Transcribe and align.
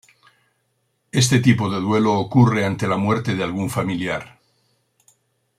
Este 1.11 1.39
tipo 1.41 1.69
de 1.69 1.79
duelo 1.79 2.13
ocurre 2.13 2.65
ante 2.65 2.87
la 2.87 2.97
muerte 2.97 3.35
de 3.35 3.43
algún 3.43 3.69
familiar. 3.69 4.39